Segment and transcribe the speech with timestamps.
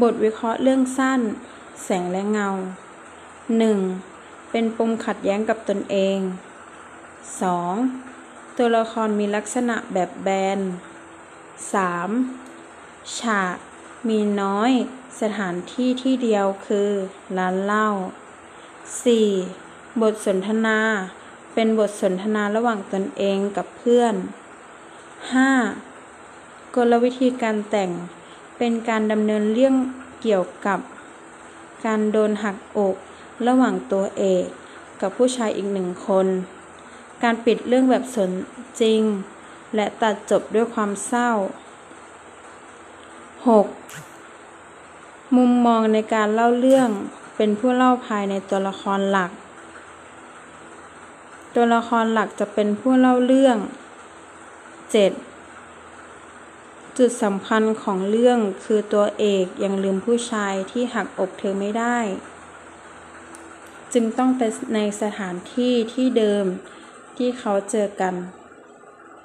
[0.00, 1.20] บทวิเคราะห์เรื่องสั้น
[1.82, 2.48] แสงและเงา
[3.70, 4.50] 1.
[4.50, 6.18] เป็นปมขัดแย้งกับตนเอง
[7.38, 8.56] 2.
[8.56, 10.28] ตัวละครมีลักษณะแบบแบ
[10.58, 10.60] น
[12.32, 13.18] 3.
[13.18, 13.56] ฉาก
[14.08, 14.70] มีน้อย
[15.20, 16.90] สถานที่ที่เดียวคือ
[17.38, 17.88] ร้านเหล้า
[19.14, 20.00] 4.
[20.02, 20.78] บทสนทนา
[21.54, 24.14] เป็นบทสนทนาระหว่างตนเองกับเพื่อน
[25.44, 26.74] 5.
[26.74, 27.92] กลวิธีการแต่ง
[28.64, 29.74] เป็นการดำเนินเรื่อง
[30.22, 30.78] เกี่ยวกับ
[31.84, 32.96] การโดนหักอก
[33.46, 34.44] ระหว่างตัวเอก
[35.00, 36.26] กับผู้ชายอีกหนึ่งคน
[37.22, 38.30] การปิดเรื่องแบบสน
[38.80, 39.02] จริง
[39.74, 41.30] และตัดจบด้วยความเศร้า
[44.16, 45.36] 6.
[45.36, 46.88] มุมมองในการเล่าเรื่อง
[47.36, 49.30] เป็นผู้เล่าภายในตัวละครหลัก
[51.54, 55.31] ตัวละครหลักจะเป็นผู้เล่าเรื่อง 7.
[56.98, 61.98] จุดสำคัญของเรื่องคือตัวเอกยังลืมผู้ชายที่หักอกเธอไม่ได้
[63.92, 64.42] จึงต้องไป
[64.74, 66.44] ในสถานที่ที่เดิม
[67.16, 68.14] ที่เขาเจอกัน